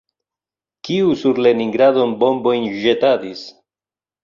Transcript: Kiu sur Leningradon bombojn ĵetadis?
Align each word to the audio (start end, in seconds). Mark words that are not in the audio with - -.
Kiu 0.87 1.11
sur 1.23 1.41
Leningradon 1.47 2.17
bombojn 2.25 2.67
ĵetadis? 2.87 3.47